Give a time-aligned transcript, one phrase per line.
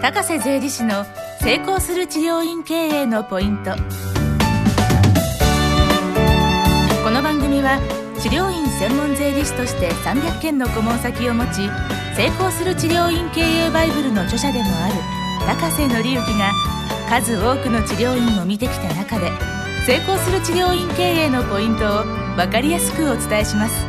[0.00, 1.04] 高瀬税理士の
[1.40, 3.72] 成功する治療院経営のポイント。
[7.02, 7.80] この番組は
[8.20, 11.68] 治療院専門税理士として300件の顧問先を持ち
[12.14, 14.94] 成功する治療院経営バイブルの著者でもある
[15.46, 16.52] 高瀬則之が
[17.08, 19.32] 数多くの治療院を見てきた中で
[19.84, 22.04] 成功する治療院経営のポイントを
[22.36, 23.84] 分かりやすくお伝えします。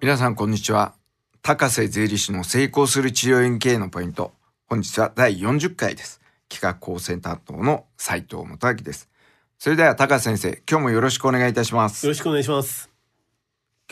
[0.00, 1.03] 皆さんこんにちは。
[1.46, 4.32] 高瀬税理士の成功する治療院経営のポイント
[4.66, 9.10] 本日は第40回です企画構成担当の斉藤元明です
[9.58, 12.88] それでは高瀬先生今日もよろしくお願いいたしますよろしくお願いします。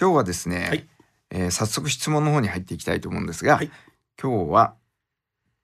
[0.01, 0.89] 今日はですね、はい
[1.29, 3.71] えー早速質問の方に入っていきたいと思うんですが、はい
[4.19, 4.75] 今日は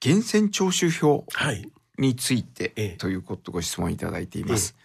[0.04, 1.72] 源泉徴収票はい。
[1.96, 4.76] についてええということご質問いただいています。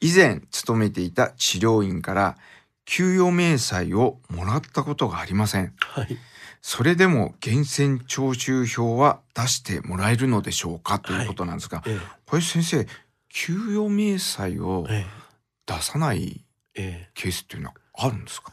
[0.00, 2.36] 以前勤めていた治療院から
[2.84, 5.72] 給与明細をもらったことがありません。
[5.78, 6.18] はい。
[6.60, 10.98] それでも源泉徴収票は出してもらえるのでしょうか？
[10.98, 12.86] ということなんですが、えこれ先生、
[13.28, 15.28] 給与明細をええ。
[15.66, 17.10] 出さないええ。
[17.14, 18.52] ケースっていうのはあるんですか？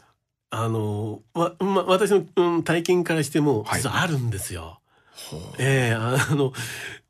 [0.50, 3.80] あのわ、ま、私の、うん、体験からしてもはい。
[3.80, 4.80] 実はあるんですよ。
[5.58, 6.52] ええあの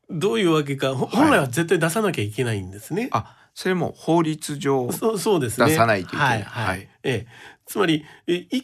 [0.09, 1.15] どういうわけかほはい。
[1.15, 3.09] 本来は絶対出さなきゃいけないんですね。
[3.11, 5.67] あ、それも法律上そうそうですね。
[5.67, 6.27] 出さないといけない。
[6.29, 6.65] はいはい。
[6.65, 6.89] はい。
[7.03, 7.27] ええ。
[7.65, 8.63] つまりえい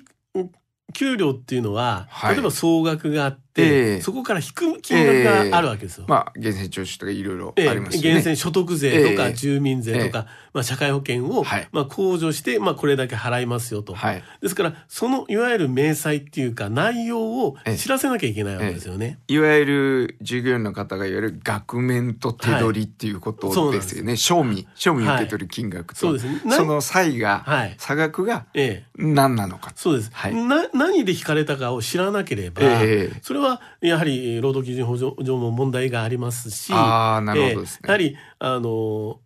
[0.93, 2.35] 給料っていうのは、はい。
[2.35, 4.01] 例えば総額があって、ええ。
[4.01, 6.05] そこから引く金額があるわけですよ。
[6.07, 8.07] まあ、源泉徴収とかいろいろええありますよね。
[8.09, 9.33] 源泉所得税とかええ。
[9.33, 13.95] 住民税とか、まあ、社会保険を、はいまあ、控除して、まあ、これだけ払いますよと。
[13.95, 14.23] はい。
[14.41, 19.19] ですから、そのいわゆる明細っていうか内容をええ知らせなきゃいけないわけですよね。
[19.27, 24.15] いわゆる従業員の方がいわゆる額面と手取りっていうことですよね。
[24.15, 29.01] 賞味、賞味受け取る金額と、そうですねなその差異が、はい差額がええ。
[29.03, 29.71] 何なのか。
[29.75, 30.67] そうです、はいな。
[30.73, 37.79] 何で引かれたかを知らなければ、ええそれはやはり労働基準法上上も問題がありますし、ああ、なるほどですね。
[37.83, 39.19] ええやはり、あの、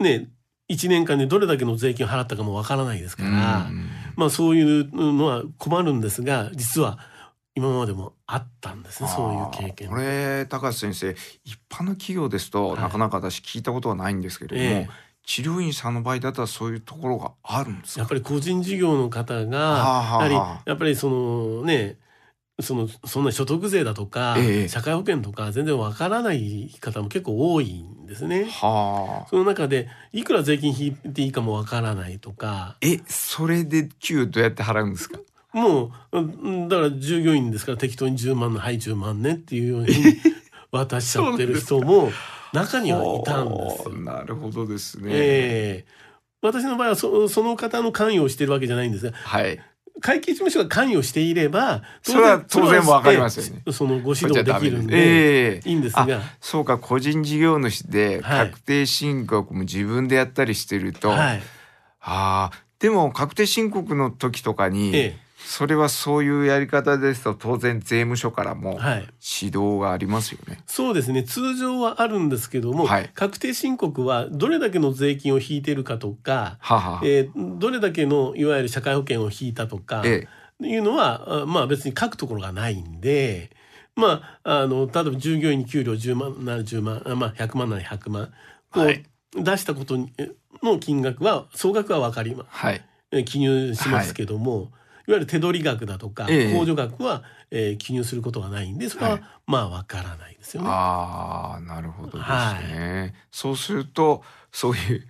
[0.00, 0.28] ね、
[0.68, 3.88] 1年間にどれだけの税金を払ったかもわからないですから、うん。
[4.16, 6.98] まあそういうのは困るんですが、実は
[7.54, 9.88] 今までもあったんですね、そういう経験。
[9.88, 11.14] これ高橋先生
[11.44, 14.88] 一般の企業ですと、はいなかなか私聞いたことはないんですけれども、ええ。
[15.24, 18.00] 治療院さんの場合だったらそういうところがあるんですか？
[18.00, 20.26] やっぱり個人事業の方はあが、はあ。
[20.26, 21.96] やはり、やっぱりそのね、
[22.60, 24.68] その、そんな所得税だとか、ええ。
[24.68, 28.44] 社会保険とか全然わからない方も結構多いんですね。
[28.50, 29.28] はあ。
[29.30, 35.18] その中で、いくら税金引いていいかもわからないとか、えそれで給与どうやって払うんですか？
[35.52, 39.88] もう、うんだから従業員ですから適当に10万の、はい10万ねっていうように
[40.72, 42.10] 渡しちゃってる人も
[42.54, 43.90] 中にはいたんですほ。
[43.90, 44.02] う。
[44.02, 45.92] なるほどですね、ええ。
[46.42, 49.58] 私の場合はそその方の関与をしてるわけじゃないんですが、はい
[50.00, 53.62] 会計事務所が関与していれば、それは当然わかりますよね。
[53.66, 55.68] ええそのご指導できるんで、ええ。
[55.68, 58.46] いいんですが、あそうか個人事業主ではい。
[58.48, 61.42] 確定申告も自分でやったりしてると、はい。
[62.00, 68.78] ああでも確定申告の時とかに、えそれはそういうやり方ですと当然税務署からも。
[69.20, 70.60] 指導がありますよね。
[70.66, 71.22] そうですね。
[71.22, 80.26] 通常はあるんですけども、はい確定申告はどれだけの税金を引いてるかとか、ははえーどれだけのいわゆる社会保険を引いたとか、え
[80.60, 83.50] いうのは、あまあ別に書くところがないんで、
[83.94, 88.32] まあ、あの、例えば従業員に給料10万なら10万、あまあ100万なら100万、
[88.70, 89.04] こう、はい
[89.34, 90.12] 出したことに
[90.62, 94.70] の金額は、総額は分かりまはいえ記入しますけども、
[95.06, 96.54] い、わゆる手取り額だとか、ええ。
[96.54, 99.22] 控除額は、えー記入することがないんで、それは、はい。
[99.46, 100.68] まあ分からないですよね。
[100.70, 105.06] ああなるほどですね、はそうするとそういう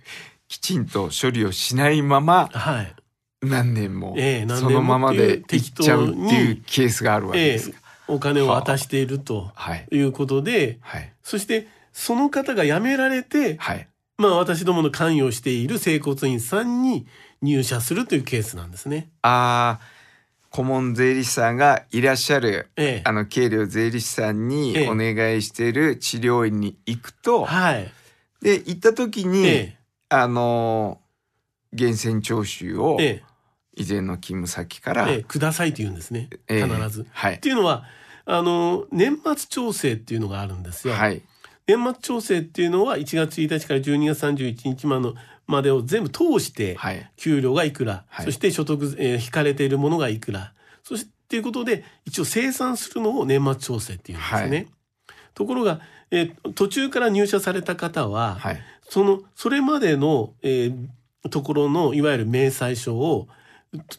[0.47, 2.95] きちんと処理をしないままはい。
[3.41, 7.79] 何年もええ何そ年ものままでいっちゃうっていうケースがあるわけええですか。
[8.07, 9.87] お金を渡しているとはい。
[9.91, 11.13] いうことで、はい。
[11.23, 13.87] そして、その方が辞められて、はい。
[14.17, 17.07] まあ私どもの関与している整骨院さんに
[17.43, 19.11] 入社するというケースなんですね。
[19.21, 19.93] ああ
[20.49, 27.91] 顧問税理士さんがいらっしゃるええあの経理税理士さんにええお願いしている治療院に行くと、はい。
[28.41, 29.77] で行った時に、え
[30.09, 30.99] あの
[31.71, 33.23] 源泉徴収をえ、え
[33.75, 36.29] 以前の勤務先から、え、ええ、くださいと言うんですね。
[36.47, 37.05] ええ必ず。
[37.11, 37.83] はいっていうのは、
[38.25, 40.93] あの、年末調整っていうのがあるんですよ。
[40.93, 41.21] はい
[41.67, 45.15] 年末調整っていうのは1月1日から12月31日までの
[45.45, 47.11] までを全部通して、はい。
[47.17, 48.25] 給料がいくら、はい。
[48.25, 54.67] そして所得、えー引かれているものがいくら、そしてっていうことで一応生産するのを年末調整っていうんですね。
[55.07, 55.81] はところが、
[56.11, 58.61] えー途中から入社された方は、はい。
[58.87, 60.87] そのそれまでの、えー
[61.31, 63.27] ところのいわゆる明細書を、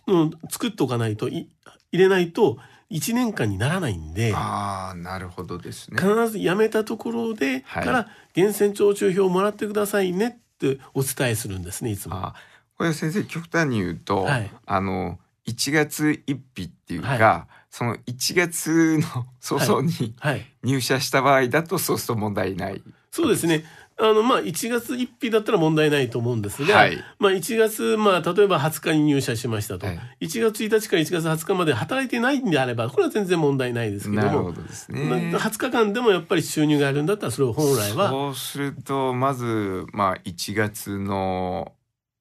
[0.07, 1.49] うん作っておかないとい
[1.91, 2.59] 入れないと
[2.91, 6.01] 1年間にならないんでああなるほどですね。
[6.01, 7.85] 必ず辞めたところではい。
[7.85, 12.17] から源泉徴収票をもらってくださいねってお伝えするんですねいつも。
[12.17, 12.35] あ
[12.77, 14.51] これ先生極端に言うと、はい。
[14.67, 22.83] あの1月1日っていうか、はその1月の早々にはい、入社した場合だとそうすると問題ない。
[23.11, 23.65] そうですね。
[23.97, 26.99] あのまあ1月1日だったら問題ないと思うんですが、はい。
[27.19, 34.53] まあ1月まあ例えば20日に入社しましたと、はい1月1日から1月20日まで働いてないんであればこれは全然問題ないですけども。
[34.53, 35.05] どね。
[35.31, 38.11] まあ20日間でもやっぱり収入があるんだったらそれを本来は。
[38.11, 41.73] そうするとまずまあ1月の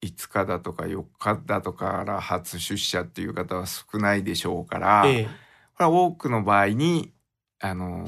[0.02, 5.24] 5日だとか4日だとかから初出社っていう方は少ないでしょうから、ええ。
[5.24, 5.30] こ
[5.80, 7.12] れは多くの場合に
[7.58, 8.06] あの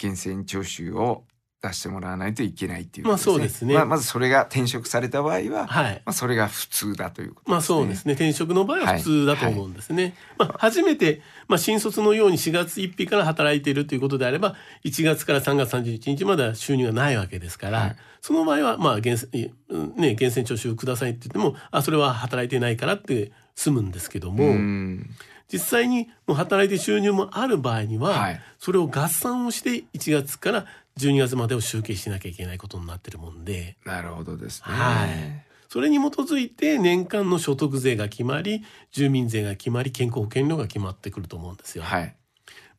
[0.00, 1.24] 源泉徴収を
[1.60, 3.74] 出してもらわないといけないっていうことまあそうですね。
[3.74, 6.02] まあ、まずそれが転職された場合は、はい。
[6.04, 7.52] まあ、それが普通だということね。
[7.52, 8.12] まあそうですね。
[8.12, 10.14] 転職の場合は普通だと思うんですね。
[10.38, 17.96] まあ、初めて、まあ、新卒のように4月1日から働いているということであれば1月から3月31日までは収入がないわけですから、はい。
[18.20, 25.10] その場合はまあ源泉,、うんね、源泉徴収くださいって言ってもあそれは働いてないからって済むんですけども、うん。
[25.50, 28.40] 実際にもう働いて収入もある場合には、はい。
[28.58, 30.66] それを合算をして1月から
[30.98, 33.76] 12月までを集計しなきゃいけないことになってるもんで。
[33.84, 34.74] なるほどですね。
[34.74, 41.84] はいそれに基づいて年間の所得税が決まり住民税が決まり健康保険料が決まってくると思うんですよ。
[41.84, 42.16] はい。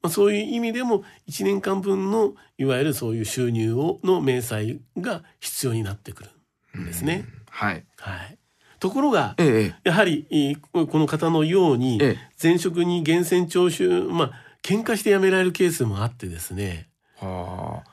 [0.01, 7.25] まあ、そういう意味でも1年間分のいわゆるそういう収入をの明細が必要になってくるんですね。
[7.50, 7.86] はい。
[7.98, 8.38] はい、
[8.80, 9.75] ところがええ。
[9.83, 14.31] やはりいこの方のようにええ前職に源泉徴収まあ
[14.63, 17.88] 喧嘩して辞められるケースもあってですねはあ。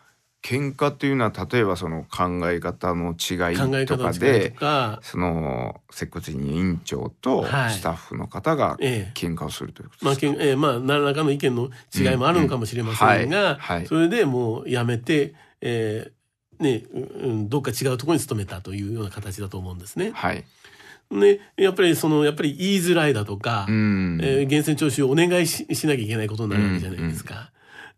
[0.47, 4.55] 喧嘩っていうのは例えばその考え方の違いとかで
[5.03, 10.39] その接骨院委員長とはいスタッフの方がええ喧嘩をするということまあ、ですか？
[10.39, 13.59] けんえーまあ何らかの意見の違いもあるのかもしれませんが、
[13.89, 20.13] それでもうやめて、えーねううん、どっか違うところに勤めたというような形だと思うんですね。
[20.15, 20.45] はい。
[21.11, 24.21] でやっぱりそのやっぱり言いづらいだとか、うん。
[24.23, 27.51] えー源泉徴収をお願いししなきゃいけないことになるわけじゃないですか。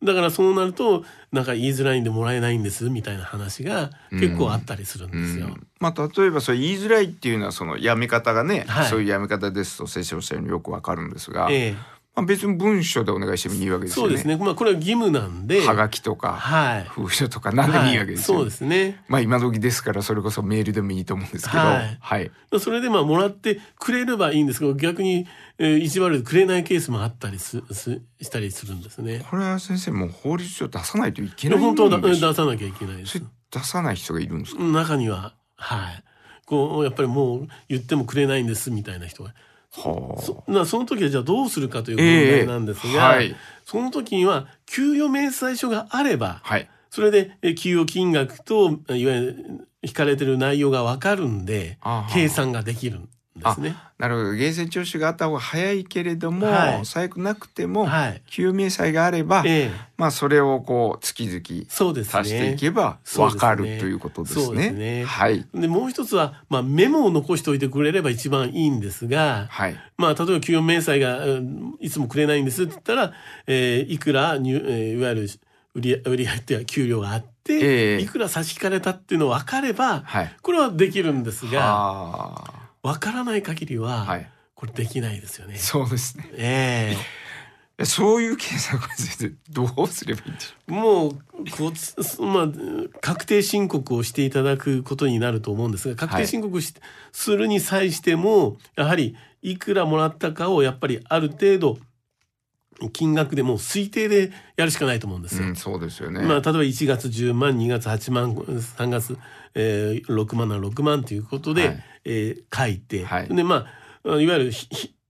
[0.03, 5.47] だからそうなるとなんか言いづらいんでもらえないんですみたいな話が結構あったりするんですよ。
[5.47, 5.67] うん。
[5.81, 8.87] まあ例えばそれ言いづらいっていうのはそのやめ方がね、はい。
[8.89, 11.75] そういうやめ方ですと先生おっしゃるようによくわかるんですが、え
[12.19, 14.09] まあ、別に文書でお願いしてもいいわけえですよね。
[14.09, 14.37] そうですね。
[14.37, 15.65] まあこれは義務なんで。
[15.65, 16.85] はがきとか、はい。
[16.85, 19.05] 封書とか何でもいいわけですよ、はい、そうですね。
[19.07, 22.31] まあ今時ですからそれこそメールでもいいと思うんですけど、はいはい。
[22.59, 25.29] それでまあもらってくれればいいんですけど逆に、
[25.59, 29.25] えー、意地悪でくれないケースもあったりすすしたりするんですね。
[29.31, 33.23] これは先生もう法律上出さないといけない本当はだ出さなきゃいけないです。
[33.53, 36.03] 出さない人がいるんですか、中にははい
[36.47, 39.48] こうやっぱりもう言ってもくれないんですみたいな人がはあ
[39.83, 42.39] そなその時はじゃあどうするかというええ。
[42.39, 43.35] 問題なんですが、はい。
[43.65, 46.69] その時には給与明細書があればはい。
[46.91, 51.79] それでえ給与金額といわゆる引かれてる内容が分かるんで
[52.13, 52.99] 計算ができる。
[52.99, 53.77] んですね。
[53.99, 54.27] なるほど。
[54.33, 56.87] 源泉徴収があった方が早いけれども、はい。
[56.87, 58.23] 最悪なくても、はい。
[58.27, 59.89] 給与明細があれば、ええ。
[59.97, 62.21] まあそれをこう月々そうですね。
[62.21, 64.71] 足していけば分かるということですね。
[64.71, 65.05] ね。
[65.05, 65.47] はい。
[65.55, 69.77] でもう一つは、まあ、メモを残しておいてくれれば一番いいんですが、はい。
[69.97, 73.13] まあ、例えば給与明細が、うんいつもくれないんですって言ったら、
[73.47, 75.29] えーいくら入、えーいわゆる
[75.75, 78.01] 売り売り上げっていう給料があって、ええ。
[78.01, 80.37] いくら差し引かれたっていうの分かれば、はい。
[80.43, 82.45] これはできるんですが
[82.89, 84.31] あ分からない限りあは、はい。
[84.55, 85.57] これできないですよね。
[85.57, 86.29] そうですね。
[86.33, 91.15] ええそういう計算は先生どうすればいいんでしょえもう
[91.57, 92.49] こうつまあ
[93.01, 96.75] 確定申告をしていただくことになると思うんですが確定申告し、
[97.13, 101.79] するに際してもやはりいくらもらったかをやっぱりある程度
[102.93, 105.43] 金額でもう推定でやるしかないと思うんですう。
[105.43, 105.49] よ。
[105.49, 106.23] うん、そうですよね。
[106.23, 109.19] まあ、例えば1月10万2月8万3月、
[109.55, 113.67] えー、6万なら6万ということで、はいえー書いて、はいでま
[114.05, 114.53] あいわゆる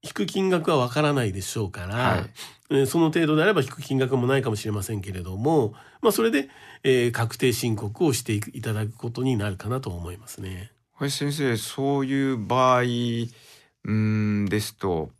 [0.02, 2.30] 引く金額はわからないでしょうから、はい
[2.70, 6.48] えーその程度であれば引く金額もないかもしれませんけれども、まあ、それで、
[6.84, 10.70] えー確定申告をしていただくことになるかなと思いますね。
[10.96, 15.10] これ先生そういう場合うーんですと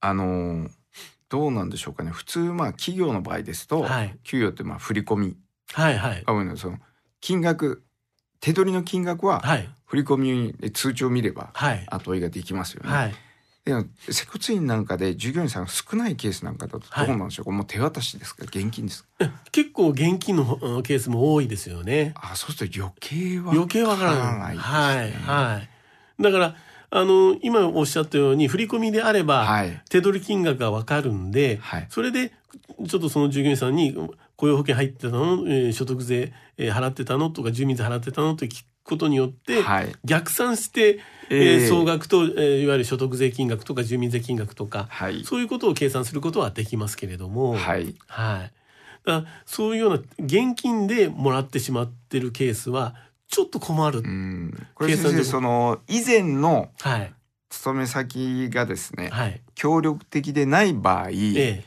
[0.00, 0.68] あの
[1.28, 2.10] どうなんでしょうかね。
[2.10, 4.16] 普通まあ企業の場合ですと、はい。
[4.24, 5.36] 給与ってまあ振り込み。
[5.72, 6.22] はいはい。
[6.24, 6.60] あごめんなさい。
[6.62, 6.78] その
[7.20, 7.84] 金額
[8.40, 9.68] 手取りの金額ははい。
[9.86, 11.86] 振り込みで通帳を見ればはい。
[11.88, 12.90] 後追いができますよね。
[12.90, 13.14] はい。
[13.64, 18.44] でも接骨院なんかで従業員さんが少ないケースなんかだとどうなんでしょうか、もう手渡しですか？
[18.44, 19.08] 現金ですか？
[19.20, 22.14] え結構現金のうんケースも多いですよね。
[22.16, 24.56] あそうすると余計は余計わからない。
[24.56, 25.60] はいは
[26.18, 26.22] い。
[26.22, 26.56] だから
[26.90, 29.82] あの今おっしゃったように振り込みであれば、はい。
[29.90, 31.86] 手取り金額が分かるんで、はい。
[31.90, 32.32] それで
[32.88, 33.94] ちょっとその従業員さんに
[34.36, 37.30] 雇用保険入ってたの、えー所得税、えー払ってたの？
[37.30, 38.36] とか住民税払ってたの？
[38.36, 39.92] と聞くことによって、はい。
[40.04, 45.24] 逆算して、えーええ総額と、えーいわゆる所得税金額とか住民税金額とか、はい。
[45.24, 47.94] そういうことを計算することはできますけれども、はい。
[48.06, 48.52] はい。
[49.04, 52.94] だそういうような現金でもらってしまってるケースは
[53.28, 54.00] ちょっと困る。
[54.00, 57.14] うんこれ先生その以前のはい。
[57.50, 59.40] 勤め先がですねはい。
[59.54, 61.64] 協力的でない場合、ええ。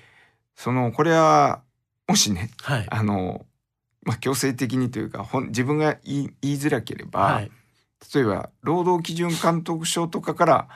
[0.55, 1.61] そのこれは
[2.07, 2.85] もしねはい。
[2.89, 3.45] あの、
[4.03, 7.51] まあ、強制的にというか自分が言い言いづらければ、はい。
[8.13, 10.67] 例えば労働基準監督署とかから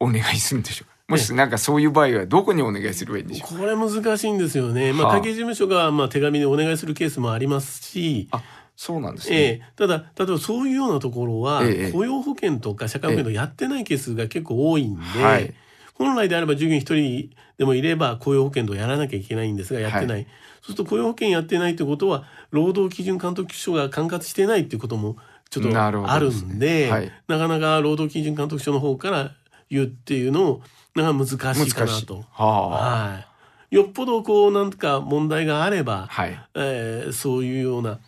[0.00, 0.92] お願いするんでしょうか？
[1.08, 3.60] もしなんかそういう場合はどこにお願いすればいいんでしょうか？
[3.60, 4.92] これ難しいんですよね。
[4.92, 8.28] まあ、はあ会計事務所がまあ手紙でお願いするケースもありますし、
[8.76, 9.36] そうなんですね。
[9.36, 15.54] ええ、ただ例えばそういうようなところは、ええ雇用保険とか社会保険とかやってないケースが結構多いんで、はい。
[15.94, 25.16] 本来であれば従業員一人でもいれば雇用保険とやらなきゃいけないんですがやってない、そうすると雇用保険やってないということは労働基準監督署が管轄してないっていうことも
[25.50, 27.12] ちょっとあるですねんではい。
[27.28, 29.32] なかなか労働基準監督署の方から
[29.70, 30.62] 言うっていうのも
[30.94, 31.32] なか難し
[31.68, 32.00] いかな。
[32.00, 32.16] と。
[32.16, 33.24] はあ、は
[33.70, 36.38] い、よっぽどこうなんか問題があれば、はい。
[36.54, 37.98] えーそういうような、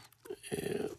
[0.56, 0.94] えー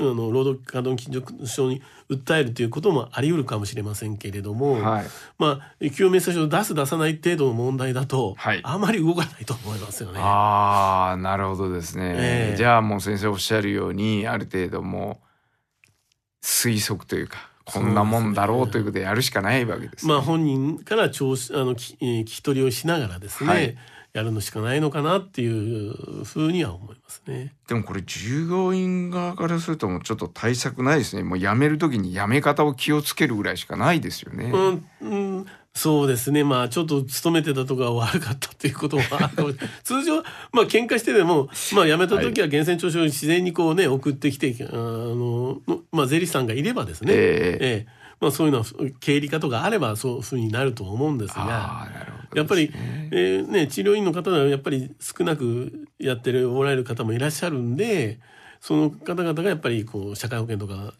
[0.00, 5.06] あの労働基準基準署に訴えるということもあり得るかもしれませんけれども、はい。
[5.38, 10.20] まあ給与明細書を出す出さない程度の問題だと、はいあまり動かないと思いますよね。
[10.20, 12.14] ああ、なるほどですね。
[12.16, 20.12] ええじゃあもう先生おっしゃるように、ある程度もう推測というか、こんなもんだろうということでやるしかないわけです、ね。
[20.12, 23.76] まあ本人から聴取あのきえー聞き取りをしながらですね、はい
[24.12, 27.54] やるのしかないのかなっていうふうには思いますね。
[27.68, 31.22] でもこれ従業員側からするともうちょっと対策ないですね。
[31.22, 34.50] もう辞める時に辞め方を気をつけるぐらいしかないですよね。
[34.52, 36.42] うん、うん、そうですね。
[36.44, 40.16] まあちょっと勤めてたとこが悪かったっていうこともあるかもしれない 通常
[40.52, 45.60] まあ喧嘩してでもまあ辞めた時は源泉徴収を自然にこうね送ってきてあの
[45.92, 47.12] まあ税理士さんがいればですね。
[47.12, 47.18] ええ
[47.60, 48.64] ええまあそういうのは
[49.00, 51.42] 経理課とかあればそういうふうになると思うんですが。
[51.42, 52.70] ああ、なるほど、やっぱり、
[53.10, 58.20] えーね、治療院の方はやっぱり少なくやってるおられる方もいらっしゃるんで
[58.60, 60.92] その方々がやっぱりこう社会保険とか、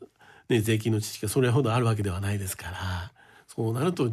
[0.48, 3.12] ね、税金の知識がそれほどあるわけではないですから
[3.46, 4.10] そうなると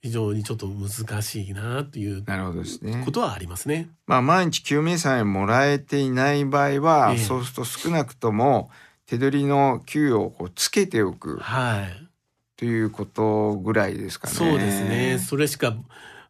[0.00, 3.12] 非常にちょっと難しいなっていうなるほどですねこ。
[3.12, 3.90] とはありますね。
[4.06, 8.70] まあ毎日救命さえもらえていない場合は、ええそうすると少なくとも
[9.06, 12.08] 手取りの給与をこうつけておくはい、
[12.56, 14.34] ということぐらいですかね。
[14.34, 15.76] そうですねそれしか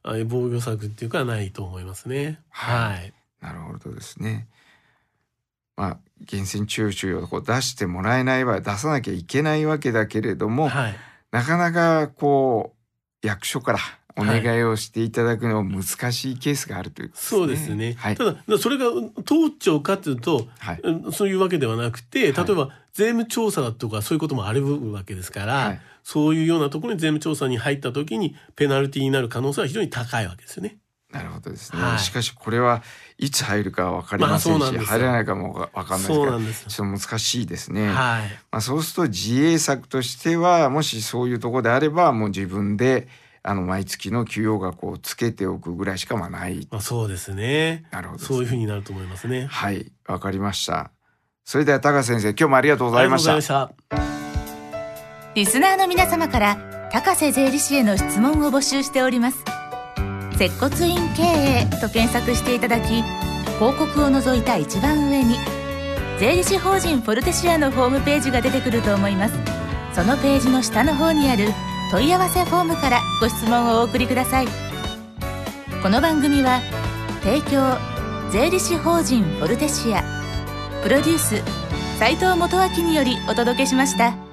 [0.03, 2.41] あ防御策っていうかないと思いますね。
[2.49, 4.49] はい、なるほどですね。
[5.77, 10.97] まあ源泉徴収をこう出してもらえない場合出さなきゃいけないわけだけれども、はい
[11.31, 12.79] なかなかこう
[13.23, 13.79] 役所から
[14.17, 17.39] お願いをしていただくのは難しいケースがあるということですね。
[17.39, 17.95] そうですね。
[17.99, 18.25] はいた。
[18.25, 18.87] だ、それが
[19.25, 20.81] 通っちゃうかというと、はい。
[20.83, 30.79] うんそういうわけではなくて、例えはいば税務調査とかそういうこともあるわけですから、はいそういうようなところに税務調査に入った時にペナルティになる可能性は非常に高いわけですよね。
[31.12, 31.83] なるほどですね。
[31.83, 32.83] はいしかしこれは
[33.19, 36.67] いつ入るかわかりませんし、まあん入らないかもわかんないですから、そうなんです。
[36.67, 37.88] ちょっと難しいですね。
[37.88, 38.29] はい。
[38.50, 43.09] まあ、そうすると自衛策としてはもしそういうところであればもう自分で
[43.43, 46.67] あの毎月の給与額をつけておくぐらいしかまあない。
[46.71, 47.85] まあそうですね。
[47.90, 49.47] なるほどそういうふうになると思いますね。
[49.50, 50.90] はい、わかりました。
[51.45, 53.33] それでは高瀬先生、今日もありがとうございました。
[53.33, 54.21] ありがとうございました。
[55.35, 59.45] リスナーの皆様から高瀬税理士への質問を募集しております
[60.40, 63.02] 接骨院経営と検索していただき
[63.59, 65.37] 広告を除いた一番上に
[66.18, 69.35] 税理士法人フォルテシアのホームページが出てくると思います。
[69.92, 71.49] そのページの下の方にある
[71.90, 74.47] 問い合わせフォームからご質問をお送りください。
[75.82, 76.62] この番組は
[77.23, 77.76] 提供
[78.32, 80.02] 税理士法人フォルテシア。
[80.82, 81.42] プロデュース
[81.99, 84.29] 斉藤元明によりお届けしました。